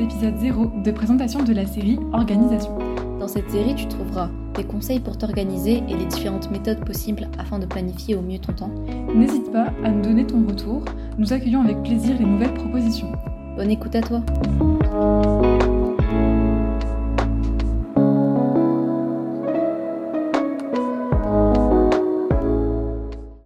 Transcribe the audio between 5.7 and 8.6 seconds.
et les différentes méthodes possibles afin de planifier au mieux ton